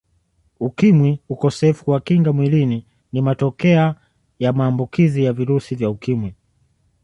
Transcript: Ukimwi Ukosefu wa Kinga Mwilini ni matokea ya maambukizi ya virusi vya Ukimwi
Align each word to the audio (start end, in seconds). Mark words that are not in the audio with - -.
Ukimwi 0.59 1.19
Ukosefu 1.29 1.91
wa 1.91 1.99
Kinga 1.99 2.33
Mwilini 2.33 2.85
ni 3.13 3.21
matokea 3.21 3.95
ya 4.39 4.53
maambukizi 4.53 5.23
ya 5.23 5.33
virusi 5.33 5.75
vya 5.75 5.89
Ukimwi 5.89 6.33